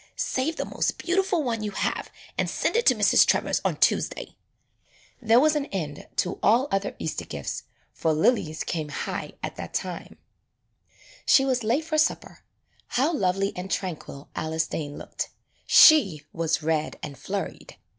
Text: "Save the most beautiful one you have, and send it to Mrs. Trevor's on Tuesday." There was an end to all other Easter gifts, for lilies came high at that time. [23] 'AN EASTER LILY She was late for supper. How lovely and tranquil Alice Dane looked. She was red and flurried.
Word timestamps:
"Save 0.15 0.55
the 0.55 0.65
most 0.65 0.97
beautiful 0.97 1.43
one 1.43 1.61
you 1.61 1.69
have, 1.69 2.09
and 2.35 2.49
send 2.49 2.75
it 2.75 2.87
to 2.87 2.95
Mrs. 2.95 3.23
Trevor's 3.23 3.61
on 3.63 3.75
Tuesday." 3.75 4.35
There 5.21 5.39
was 5.39 5.55
an 5.55 5.67
end 5.67 6.07
to 6.15 6.39
all 6.41 6.67
other 6.71 6.95
Easter 6.97 7.23
gifts, 7.23 7.65
for 7.93 8.11
lilies 8.11 8.63
came 8.63 8.89
high 8.89 9.33
at 9.43 9.57
that 9.57 9.75
time. 9.75 9.93
[23] 9.97 10.05
'AN 10.07 10.15
EASTER 10.15 10.87
LILY 10.87 11.23
She 11.27 11.45
was 11.45 11.63
late 11.63 11.85
for 11.85 11.97
supper. 11.99 12.39
How 12.87 13.13
lovely 13.13 13.53
and 13.55 13.69
tranquil 13.69 14.31
Alice 14.35 14.65
Dane 14.65 14.97
looked. 14.97 15.29
She 15.67 16.23
was 16.33 16.63
red 16.63 16.97
and 17.03 17.15
flurried. 17.15 17.75